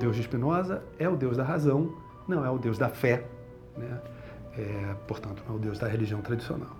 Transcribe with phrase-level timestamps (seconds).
[0.00, 1.94] Deus de Spinoza é o Deus da razão,
[2.26, 3.26] não é o Deus da fé,
[3.76, 4.00] né?
[4.56, 6.70] É, portanto, não é o Deus da religião tradicional.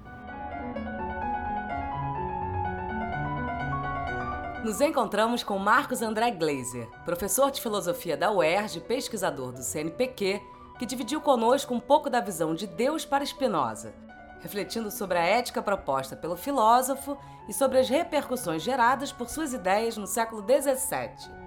[4.64, 10.41] Nos encontramos com Marcos André Gleiser, professor de filosofia da UERJ e pesquisador do CNPq,
[10.79, 13.93] que dividiu conosco um pouco da visão de Deus para Spinoza,
[14.41, 19.98] refletindo sobre a ética proposta pelo filósofo e sobre as repercussões geradas por suas ideias
[19.98, 21.40] no século XVII.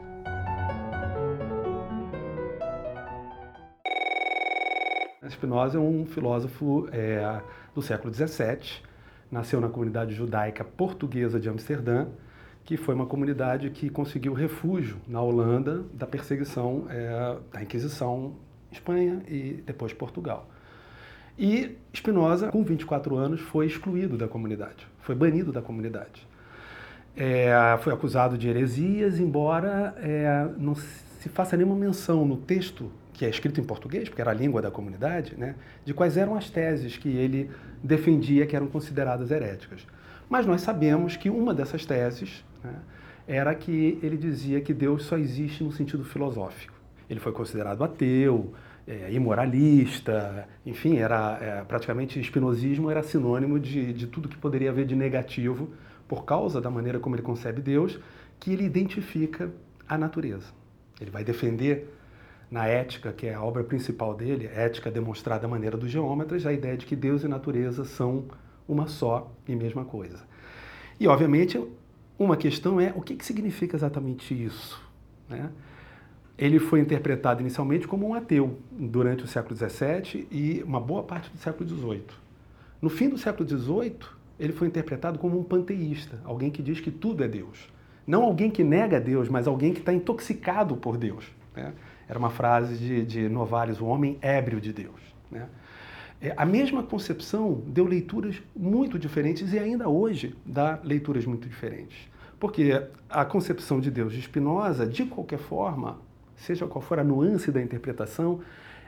[5.29, 7.41] Spinoza é um filósofo é,
[7.73, 8.81] do século XVII,
[9.31, 12.07] nasceu na comunidade judaica portuguesa de Amsterdã,
[12.65, 18.35] que foi uma comunidade que conseguiu refúgio na Holanda da perseguição é, da Inquisição
[18.71, 20.49] Espanha e depois Portugal.
[21.37, 26.27] E Spinoza, com 24 anos, foi excluído da comunidade, foi banido da comunidade.
[27.15, 32.91] É, foi acusado de heresias, embora é, não se faça nenhuma menção no texto
[33.23, 36.35] que é escrito em português, porque era a língua da comunidade, né, de quais eram
[36.35, 37.49] as teses que ele
[37.81, 39.87] defendia que eram consideradas heréticas.
[40.29, 42.73] Mas nós sabemos que uma dessas teses né,
[43.25, 46.73] era que ele dizia que Deus só existe no sentido filosófico.
[47.09, 48.53] Ele foi considerado ateu,
[48.85, 54.85] é, imoralista, enfim, era é, praticamente espinosismo era sinônimo de, de tudo que poderia haver
[54.85, 55.69] de negativo
[56.09, 57.97] por causa da maneira como ele concebe Deus,
[58.37, 59.49] que ele identifica
[59.87, 60.47] a natureza.
[60.99, 61.87] Ele vai defender
[62.53, 66.53] na ética, que é a obra principal dele, Ética Demonstrada à Maneira dos Geômetras, a
[66.53, 68.25] ideia de que Deus e natureza são
[68.67, 70.19] uma só e mesma coisa.
[70.99, 71.59] E, obviamente,
[72.17, 74.79] uma questão é o que, que significa exatamente isso?
[75.27, 75.49] Né?
[76.37, 81.31] Ele foi interpretado inicialmente como um ateu durante o século XVII e uma boa parte
[81.31, 82.05] do século XVIII.
[82.79, 83.95] No fim do século XVIII,
[84.39, 87.67] ele foi interpretado como um panteísta, alguém que diz que tudo é Deus.
[88.05, 91.25] Não alguém que nega Deus, mas alguém que está intoxicado por Deus.
[91.55, 91.73] Né?
[92.07, 94.99] Era uma frase de, de Novares, o homem ébrio de Deus.
[95.31, 95.47] Né?
[96.21, 102.09] É, a mesma concepção deu leituras muito diferentes e ainda hoje dá leituras muito diferentes.
[102.39, 105.99] Porque a concepção de Deus de Spinoza, de qualquer forma,
[106.35, 108.41] seja qual for a nuance da interpretação,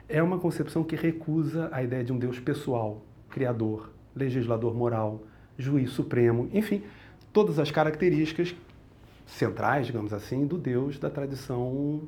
[0.08, 5.22] é uma concepção que recusa a ideia de um Deus pessoal, criador, legislador moral,
[5.58, 6.82] juiz supremo, enfim,
[7.32, 8.54] todas as características
[9.26, 12.02] centrais, digamos assim, do Deus da tradição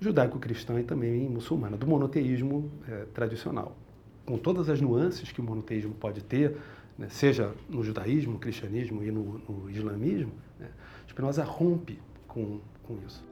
[0.00, 3.76] judaico-cristã e também muçulmana, do monoteísmo é, tradicional.
[4.24, 6.56] Com todas as nuances que o monoteísmo pode ter,
[6.96, 10.68] né, seja no judaísmo, no cristianismo e no, no islamismo, né,
[11.06, 13.22] Spinoza rompe com, com isso.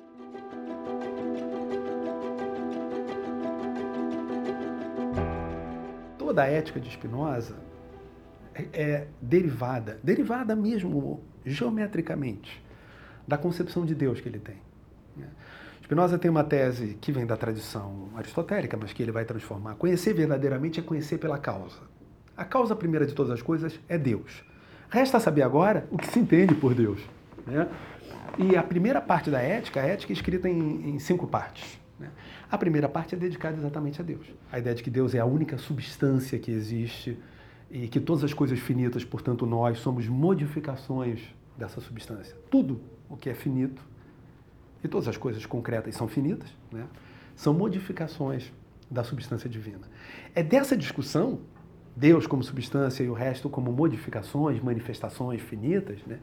[6.19, 7.57] Toda a ética de Spinoza
[8.55, 12.63] é, é derivada, derivada mesmo geometricamente,
[13.27, 14.57] da concepção de Deus que ele tem.
[15.17, 15.29] Né.
[15.89, 19.75] Spinoza tem uma tese que vem da tradição aristotélica, mas que ele vai transformar.
[19.77, 21.79] Conhecer verdadeiramente é conhecer pela causa.
[22.37, 24.45] A causa primeira de todas as coisas é Deus.
[24.91, 27.01] Resta saber agora o que se entende por Deus.
[27.47, 27.67] Né?
[28.37, 31.81] E a primeira parte da ética, a ética é escrita em, em cinco partes.
[31.99, 32.11] Né?
[32.51, 34.27] A primeira parte é dedicada exatamente a Deus.
[34.53, 37.19] A ideia de que Deus é a única substância que existe
[37.71, 42.37] e que todas as coisas finitas, portanto nós, somos modificações dessa substância.
[42.51, 42.79] Tudo
[43.09, 43.81] o que é finito
[44.83, 46.87] e todas as coisas concretas são finitas, né?
[47.35, 48.53] são modificações
[48.91, 49.87] da substância divina.
[50.35, 51.41] É dessa discussão,
[51.97, 56.19] Deus como substância e o resto como modificações, manifestações finitas, né?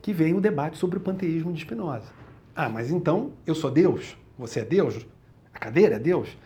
[0.00, 2.12] que vem o debate sobre o panteísmo de Spinoza.
[2.54, 4.16] Ah, mas então eu sou Deus?
[4.38, 5.06] Você é Deus?
[5.52, 6.36] A cadeira é Deus?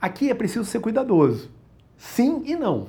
[0.00, 1.50] Aqui é preciso ser cuidadoso.
[1.96, 2.88] Sim e não.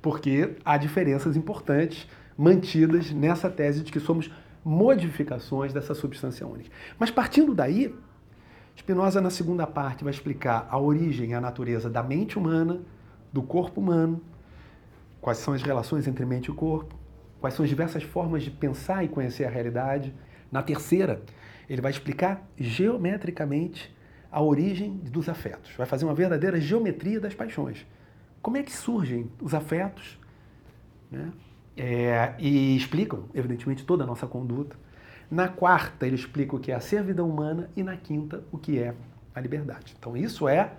[0.00, 2.06] Porque há diferenças importantes
[2.36, 4.30] mantidas nessa tese de que somos
[4.64, 6.70] modificações dessa substância única.
[6.98, 7.94] Mas partindo daí,
[8.76, 12.80] Spinoza, na segunda parte, vai explicar a origem e a natureza da mente humana,
[13.32, 14.20] do corpo humano,
[15.20, 16.94] quais são as relações entre mente e corpo,
[17.40, 20.14] quais são as diversas formas de pensar e conhecer a realidade.
[20.50, 21.22] Na terceira,
[21.68, 23.94] ele vai explicar geometricamente
[24.30, 27.86] a origem dos afetos, vai fazer uma verdadeira geometria das paixões.
[28.40, 30.18] Como é que surgem os afetos?
[31.10, 31.30] Né?
[31.76, 34.76] É, e explicam, evidentemente, toda a nossa conduta.
[35.30, 38.78] Na quarta, ele explica o que é a servidão humana e na quinta, o que
[38.78, 38.94] é
[39.34, 39.94] a liberdade.
[39.98, 40.72] Então, isso é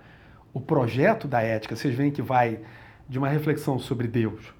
[0.52, 1.74] o projeto da ética.
[1.74, 2.60] Vocês veem que vai
[3.08, 4.54] de uma reflexão sobre Deus,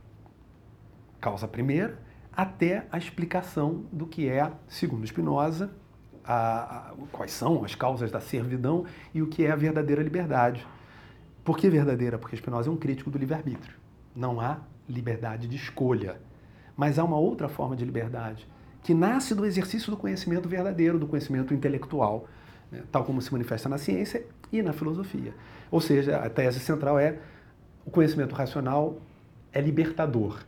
[1.20, 1.98] causa primeira,
[2.36, 5.70] até a explicação do que é, segundo Spinoza,
[6.24, 8.84] a, a, quais são as causas da servidão
[9.14, 10.66] e o que é a verdadeira liberdade.
[11.44, 12.18] Por que verdadeira?
[12.18, 13.76] Porque Spinoza é um crítico do livre-arbítrio.
[14.16, 14.58] Não há
[14.88, 16.20] liberdade de escolha.
[16.76, 18.46] Mas há uma outra forma de liberdade,
[18.82, 22.26] que nasce do exercício do conhecimento verdadeiro, do conhecimento intelectual.
[22.70, 22.82] né?
[22.90, 25.34] tal como se manifesta na ciência e na filosofia.
[25.70, 27.18] Ou seja, a tese central é
[27.84, 28.98] o conhecimento racional
[29.52, 30.40] é libertador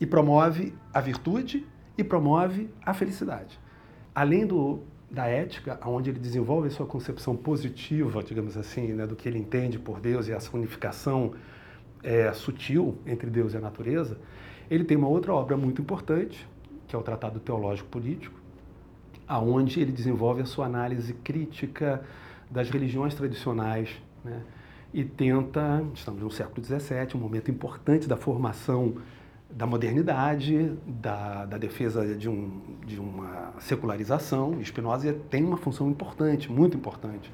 [0.00, 1.66] e promove a virtude
[1.96, 3.58] e promove a felicidade.
[4.14, 4.80] Além do,
[5.10, 9.38] da ética, onde ele desenvolve a sua concepção positiva, digamos assim, né, do que ele
[9.38, 11.34] entende por Deus e essa unificação
[12.06, 14.16] é, sutil entre Deus e a natureza,
[14.70, 16.48] ele tem uma outra obra muito importante,
[16.86, 18.38] que é o Tratado Teológico Político,
[19.26, 22.00] aonde ele desenvolve a sua análise crítica
[22.48, 23.90] das religiões tradicionais,
[24.24, 24.40] né?
[24.94, 28.94] e tenta, estamos no século XVII, um momento importante da formação
[29.50, 34.60] da modernidade, da, da defesa de, um, de uma secularização.
[34.64, 37.32] Spinoza tem uma função importante, muito importante,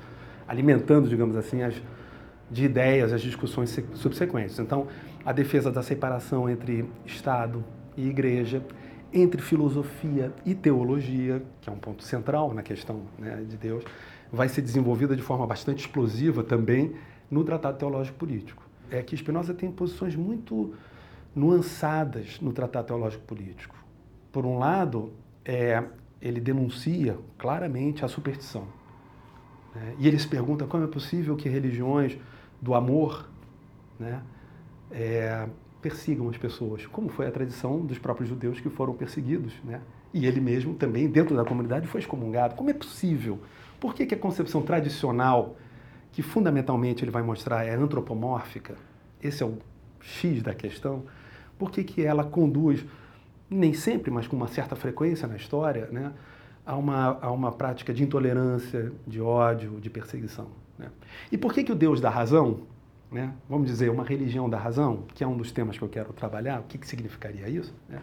[0.48, 1.74] alimentando, digamos assim, as,
[2.52, 4.58] de ideias as discussões subsequentes.
[4.58, 4.86] Então,
[5.24, 7.64] a defesa da separação entre Estado
[7.96, 8.62] e Igreja,
[9.12, 13.84] entre filosofia e teologia, que é um ponto central na questão né, de Deus,
[14.30, 16.94] vai ser desenvolvida de forma bastante explosiva também
[17.30, 18.62] no Tratado Teológico Político.
[18.90, 20.74] É que Spinoza tem posições muito
[21.34, 23.74] nuançadas no Tratado Teológico Político.
[24.30, 25.12] Por um lado,
[25.44, 25.82] é,
[26.20, 28.66] ele denuncia claramente a superstição.
[29.74, 29.94] Né?
[29.98, 32.18] E ele se pergunta como é possível que religiões
[32.62, 33.28] do amor
[33.98, 34.22] né,
[34.92, 35.48] é,
[35.82, 39.52] persigam as pessoas, como foi a tradição dos próprios judeus que foram perseguidos.
[39.64, 39.80] Né?
[40.14, 42.54] E ele mesmo também, dentro da comunidade, foi excomungado.
[42.54, 43.40] Como é possível?
[43.80, 45.56] Por que, que a concepção tradicional,
[46.12, 48.76] que fundamentalmente ele vai mostrar é antropomórfica,
[49.20, 49.58] esse é o
[50.00, 51.02] X da questão,
[51.58, 52.84] por que, que ela conduz,
[53.50, 56.12] nem sempre, mas com uma certa frequência na história, né,
[56.64, 60.61] a, uma, a uma prática de intolerância, de ódio, de perseguição?
[60.78, 60.88] Né?
[61.30, 62.60] E por que, que o Deus da razão,
[63.10, 66.12] né, vamos dizer, uma religião da razão, que é um dos temas que eu quero
[66.12, 67.74] trabalhar, o que, que significaria isso?
[67.88, 68.00] Né?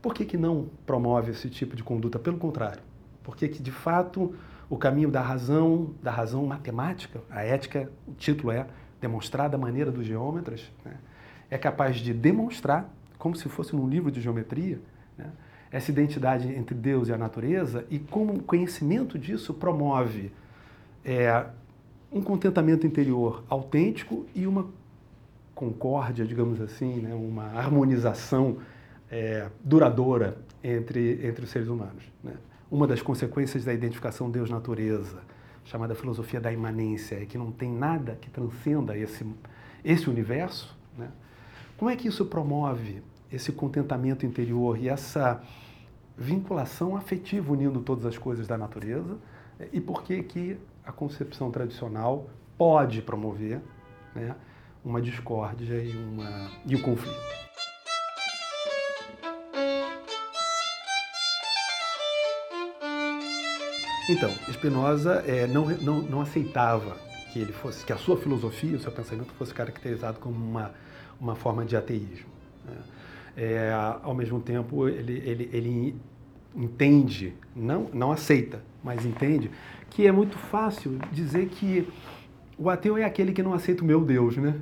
[0.00, 2.18] Por que, que não promove esse tipo de conduta?
[2.18, 2.82] Pelo contrário,
[3.22, 4.34] porque que de fato
[4.68, 8.66] o caminho da razão, da razão matemática, a ética, o título é
[9.00, 10.94] demonstrar da maneira dos geômetras, né?
[11.50, 12.88] é capaz de demonstrar,
[13.18, 14.80] como se fosse num livro de geometria,
[15.16, 15.30] né?
[15.70, 20.32] essa identidade entre Deus e a natureza e como o conhecimento disso promove
[21.04, 21.46] é,
[22.12, 24.66] um contentamento interior autêntico e uma
[25.54, 27.14] concórdia, digamos assim, né?
[27.14, 28.58] uma harmonização
[29.10, 32.04] é, duradoura entre, entre os seres humanos.
[32.22, 32.34] Né?
[32.72, 35.20] uma das consequências da identificação Deus-natureza,
[35.62, 39.26] chamada filosofia da imanência, é que não tem nada que transcenda esse,
[39.84, 40.74] esse universo.
[40.96, 41.10] Né?
[41.76, 45.42] Como é que isso promove esse contentamento interior e essa
[46.16, 49.18] vinculação afetiva unindo todas as coisas da natureza?
[49.70, 53.60] E por que, que a concepção tradicional pode promover
[54.14, 54.34] né,
[54.84, 57.42] uma discórdia e, uma, e um conflito?
[64.10, 66.96] Então, Spinoza é, não, não, não aceitava
[67.32, 70.74] que ele fosse, que a sua filosofia, o seu pensamento fosse caracterizado como uma,
[71.20, 72.26] uma forma de ateísmo.
[72.64, 72.76] Né?
[73.36, 76.00] É, ao mesmo tempo, ele, ele, ele
[76.54, 79.50] entende, não, não aceita, mas entende
[79.90, 81.86] que é muito fácil dizer que
[82.56, 84.54] o ateu é aquele que não aceita o meu Deus, né?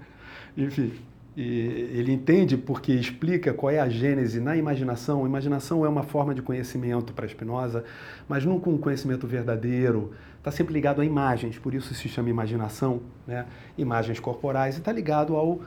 [0.56, 0.92] Enfim,
[1.36, 5.24] ele entende porque explica qual é a gênese na imaginação.
[5.24, 7.84] A imaginação é uma forma de conhecimento para Spinoza,
[8.28, 10.12] mas com um conhecimento verdadeiro.
[10.38, 13.46] Está sempre ligado a imagens, por isso se chama imaginação, né?
[13.76, 15.60] imagens corporais, e está ligado ao,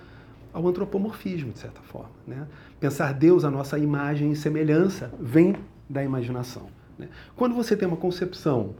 [0.53, 2.11] ao antropomorfismo, de certa forma.
[2.27, 2.47] Né?
[2.79, 5.55] Pensar Deus, a nossa imagem e semelhança, vem
[5.89, 6.67] da imaginação.
[6.97, 7.09] Né?
[7.35, 8.75] Quando você tem uma concepção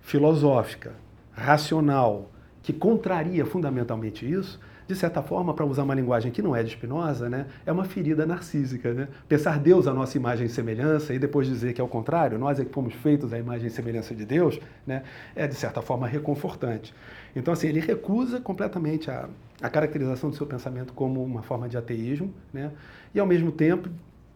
[0.00, 0.94] filosófica,
[1.32, 2.30] racional,
[2.62, 6.70] que contraria fundamentalmente isso, de certa forma, para usar uma linguagem que não é de
[6.70, 8.94] Spinoza, né, é uma ferida narcísica.
[8.94, 9.08] Né?
[9.28, 12.58] Pensar Deus a nossa imagem e semelhança e depois dizer que é o contrário, nós
[12.58, 15.02] é que fomos feitos à imagem e semelhança de Deus, né,
[15.36, 16.94] é de certa forma reconfortante.
[17.36, 19.28] Então, assim, ele recusa completamente a,
[19.60, 22.72] a caracterização do seu pensamento como uma forma de ateísmo, né,
[23.14, 23.90] e ao mesmo tempo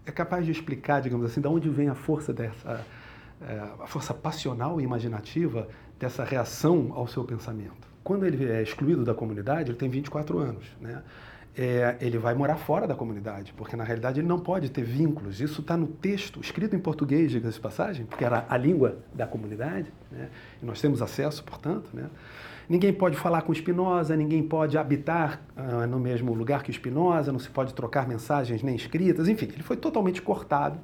[0.04, 2.84] é capaz de explicar, digamos assim, de onde vem a força dessa,
[3.40, 5.66] é, a força passional e imaginativa
[5.98, 10.64] dessa reação ao seu pensamento quando ele é excluído da comunidade, ele tem 24 anos,
[10.80, 11.02] né?
[11.54, 15.38] É, ele vai morar fora da comunidade, porque na realidade ele não pode ter vínculos.
[15.38, 19.26] Isso está no texto, escrito em português, diga-se de passagem, porque era a língua da
[19.26, 20.30] comunidade, né?
[20.62, 21.90] e nós temos acesso, portanto.
[21.92, 22.08] Né?
[22.70, 27.38] Ninguém pode falar com Spinoza, ninguém pode habitar uh, no mesmo lugar que Spinoza, não
[27.38, 30.80] se pode trocar mensagens nem escritas, enfim, ele foi totalmente cortado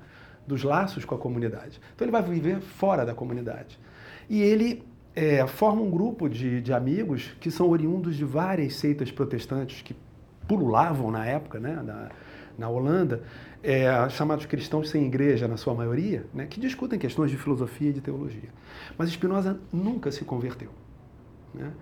[0.47, 1.81] dos laços com a comunidade.
[1.95, 3.79] Então ele vai viver fora da comunidade.
[4.29, 4.87] E ele
[5.19, 9.97] é, forma um grupo de, de amigos que são oriundos de várias seitas protestantes que
[10.47, 12.09] pululavam na época né, da,
[12.57, 13.25] na Holanda,
[13.61, 17.93] é, chamados cristãos sem igreja, na sua maioria, né, que discutem questões de filosofia e
[17.93, 18.49] de teologia.
[18.97, 20.71] Mas Spinoza nunca se converteu.
[21.53, 21.73] Né?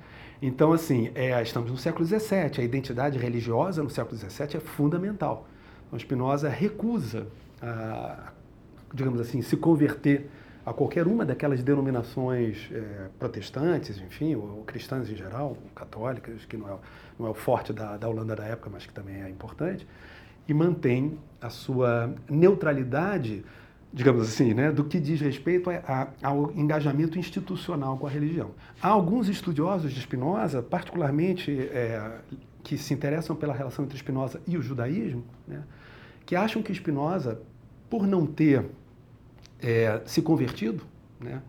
[0.41, 5.47] Então, assim, é, estamos no século XVII, a identidade religiosa no século XVII é fundamental.
[5.87, 7.27] Então, Spinoza recusa,
[7.61, 8.33] a,
[8.95, 10.31] digamos assim, se converter
[10.67, 16.57] a qualquer uma daquelas denominações é, protestantes, enfim, ou, ou, cristãs em geral, católicas, que
[16.57, 16.77] não é,
[17.17, 19.87] não é o forte da, da Holanda da época, mas que também é importante,
[20.49, 23.45] e mantém a sua neutralidade,
[23.93, 25.77] digamos assim, né, do que diz respeito a,
[26.21, 28.51] a, ao engajamento institucional com a religião.
[28.83, 32.19] Há alguns estudiosos de Spinoza, particularmente é,
[32.65, 35.63] que se interessam pela relação entre Spinoza e o judaísmo, né,
[36.25, 37.41] que acham que Spinoza,
[37.89, 38.65] por não ter
[39.61, 40.83] é, se convertido,
[41.21, 41.43] né,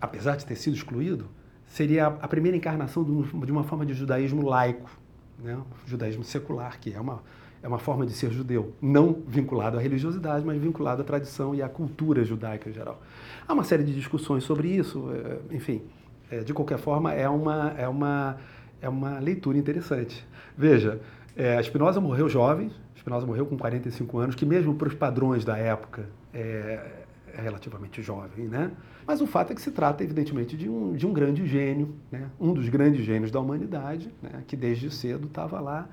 [0.00, 1.26] apesar de ter sido excluído,
[1.66, 4.90] seria a primeira encarnação de uma forma de judaísmo laico,
[5.38, 7.22] né, judaísmo secular, que é uma,
[7.62, 11.62] é uma forma de ser judeu, não vinculado à religiosidade, mas vinculado à tradição e
[11.62, 13.02] à cultura judaica em geral.
[13.46, 15.82] Há uma série de discussões sobre isso, é, enfim,
[16.30, 18.36] é, de qualquer forma, é uma, é, uma,
[18.80, 20.26] é uma leitura interessante.
[20.56, 21.00] Veja,
[21.36, 25.56] é, Spinoza morreu jovem, Spinoza morreu com 45 anos, que mesmo para os padrões da
[25.56, 27.04] época é,
[27.40, 28.72] relativamente jovem, né?
[29.06, 32.28] Mas o fato é que se trata, evidentemente, de um, de um grande gênio, né?
[32.40, 34.42] um dos grandes gênios da humanidade, né?
[34.46, 35.88] que desde cedo estava lá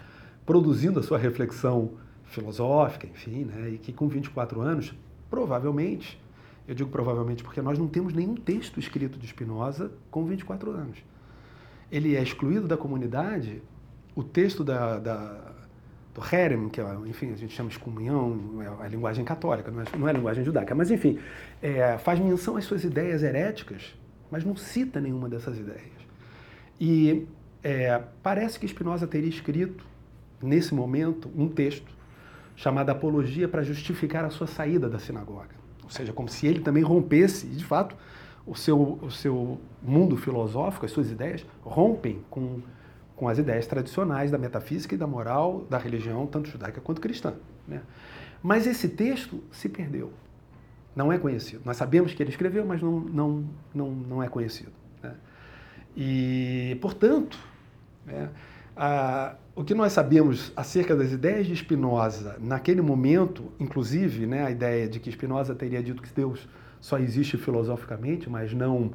[0.46, 1.92] produzindo a sua reflexão
[2.26, 3.70] filosófica, enfim, né?
[3.70, 4.96] e que com 24 anos,
[5.30, 6.20] provavelmente,
[6.68, 10.98] eu digo provavelmente porque nós não temos nenhum texto escrito de Spinoza com 24 anos.
[11.92, 13.62] Ele é excluído da comunidade,
[14.16, 15.53] o texto da, da
[16.14, 19.82] do Herem, que é, enfim, a gente chama de comunhão, é a linguagem católica, não
[19.82, 21.20] é, não é a linguagem judaica, mas enfim,
[21.62, 23.96] é, faz menção às suas ideias heréticas,
[24.30, 25.92] mas não cita nenhuma dessas ideias.
[26.80, 27.28] E
[27.64, 29.86] é, parece que Spinoza teria escrito,
[30.42, 31.92] nesse momento, um texto
[32.56, 35.56] chamado Apologia para justificar a sua saída da sinagoga.
[35.84, 37.96] Ou seja, como se ele também rompesse, de fato,
[38.46, 42.62] o seu, o seu mundo filosófico, as suas ideias, rompem com
[43.24, 47.34] com as ideias tradicionais da metafísica e da moral da religião, tanto judaica quanto cristã.
[47.66, 47.82] Né?
[48.42, 50.12] Mas esse texto se perdeu.
[50.94, 51.62] Não é conhecido.
[51.64, 54.74] Nós sabemos que ele escreveu, mas não, não, não, não é conhecido.
[55.02, 55.14] Né?
[55.96, 57.40] E, portanto,
[58.06, 58.30] né,
[58.76, 64.52] a, o que nós sabemos acerca das ideias de Spinoza naquele momento, inclusive né, a
[64.52, 66.46] ideia de que Spinoza teria dito que Deus
[66.82, 68.92] só existe filosoficamente, mas não,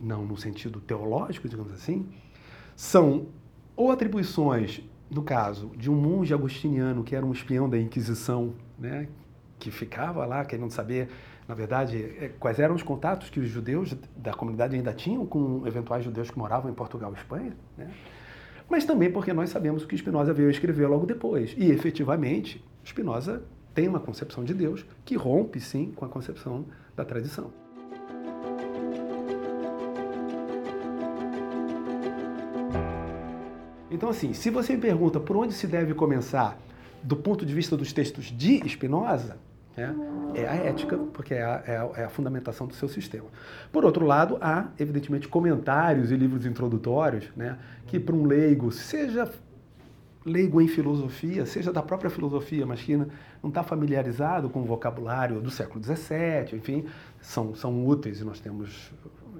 [0.00, 2.08] não no sentido teológico, digamos assim,
[2.76, 3.26] são
[3.76, 9.08] ou atribuições, no caso, de um monge agostiniano que era um espião da Inquisição, né,
[9.58, 11.08] que ficava lá querendo saber,
[11.48, 15.66] na verdade, é, quais eram os contatos que os judeus da comunidade ainda tinham com
[15.66, 17.90] eventuais judeus que moravam em Portugal e Espanha, né?
[18.68, 21.54] mas também porque nós sabemos que Spinoza veio escrever logo depois.
[21.56, 23.42] E, efetivamente, Spinoza
[23.74, 26.64] tem uma concepção de Deus que rompe, sim, com a concepção
[26.96, 27.52] da tradição.
[33.94, 36.58] Então, assim, se você me pergunta por onde se deve começar
[37.00, 39.36] do ponto de vista dos textos de Spinoza,
[39.76, 39.94] né,
[40.34, 43.26] é a ética, porque é a, é, a, é a, fundamentação do seu sistema.
[43.70, 49.30] Por outro lado, há, evidentemente, comentários e livros introdutórios né, que, para um leigo, seja
[50.26, 53.06] leigo em filosofia, seja da própria filosofia, mas que não
[53.46, 56.84] está familiarizado com o vocabulário do século XVII, enfim,
[57.20, 58.90] são, são úteis e nós temos,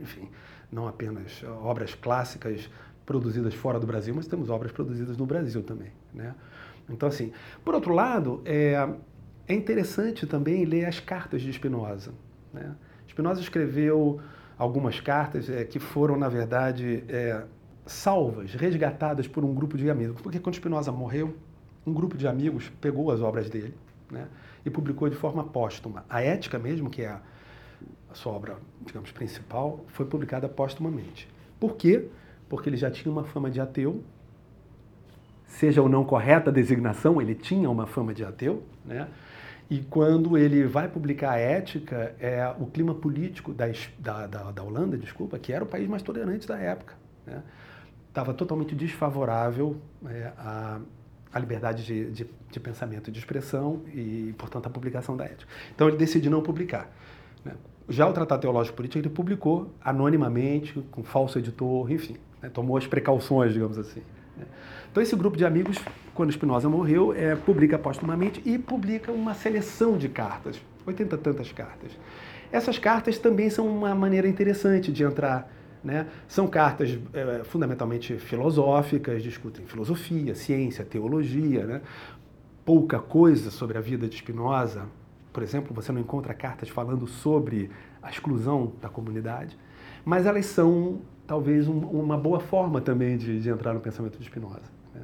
[0.00, 0.28] enfim,
[0.70, 2.68] não apenas obras clássicas
[3.04, 5.92] produzidas fora do Brasil, mas temos obras produzidas no Brasil também.
[6.12, 6.34] Né?
[6.88, 7.32] Então, assim,
[7.64, 8.88] por outro lado, é,
[9.46, 12.12] é interessante também ler as cartas de Spinoza.
[12.52, 12.74] Né?
[13.08, 14.20] Spinoza escreveu
[14.56, 17.44] algumas cartas é, que foram, na verdade, é,
[17.86, 20.20] salvas, resgatadas por um grupo de amigos.
[20.20, 21.34] Porque quando Spinoza morreu,
[21.86, 23.74] um grupo de amigos pegou as obras dele
[24.10, 24.26] né,
[24.64, 26.04] e publicou de forma póstuma.
[26.08, 27.20] A Ética mesmo, que é a,
[28.14, 28.56] sua obra,
[28.86, 31.28] digamos, principal, foi publicada póstumamente.
[31.60, 31.98] Por quê?
[31.98, 32.23] porque
[32.68, 34.02] ele já tinha uma fama de ateu,
[35.46, 39.08] seja ou não correta a designação, ele tinha uma fama de ateu, né?
[39.70, 43.66] E quando ele vai publicar a Ética, é o clima político da,
[43.98, 46.94] da, da Holanda, desculpa, que era o país mais tolerante da época,
[47.26, 47.42] né?
[48.08, 50.80] estava totalmente desfavorável é, à,
[51.40, 55.50] liberdade de, de, de, pensamento e de expressão e, portanto, à publicação da ética.
[55.74, 56.94] Então ele decidiu não publicar.
[57.44, 57.54] Né?
[57.88, 62.86] Já o Tratado Teológico Político ele publicou anonimamente, com falso editor, enfim né, tomou as
[62.86, 64.02] precauções, digamos assim.
[64.36, 64.44] Né.
[64.90, 65.78] Então esse grupo de amigos,
[66.14, 71.92] quando Spinoza morreu, é, publica póstumamente e publica uma seleção de cartas, 80 tantas cartas.
[72.52, 75.50] Essas cartas também são uma maneira interessante de entrar
[75.82, 76.06] né?
[76.26, 81.82] São cartas é, fundamentalmente filosóficas, discutem filosofia, ciência, teologia, né?
[82.64, 84.86] pouca coisa sobre a vida de Spinoza,
[85.30, 87.70] por exemplo, você não encontra cartas falando sobre
[88.02, 89.58] a exclusão da comunidade,
[90.04, 94.24] mas elas são talvez um, uma boa forma também de, de, entrar no pensamento de
[94.24, 94.60] Spinoza.
[94.94, 95.02] Né?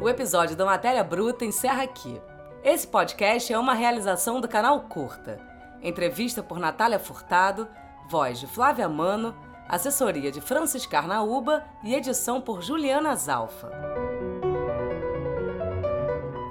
[0.00, 2.20] O episódio da Matéria Bruta encerra aqui.
[2.64, 5.40] Esse podcast é uma realização do canal Curta.
[5.82, 7.68] Entrevista por Natália Furtado,
[8.08, 9.34] voz de Flávia Mano,
[9.68, 13.70] assessoria de Francis Carnaúba e edição por Juliana Zalfa.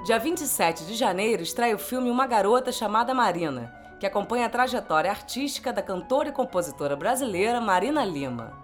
[0.04, 5.08] Dia 27 de janeiro estreia o filme Uma Garota Chamada Marina, que acompanha a trajetória
[5.08, 8.61] artística da cantora e compositora brasileira Marina Lima.